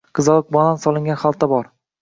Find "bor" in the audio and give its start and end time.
1.57-1.73